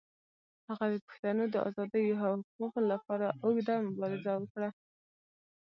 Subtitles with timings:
[0.69, 4.69] هغه د پښتنو د آزادۍ او حقوقو لپاره اوږده مبارزه وکړه.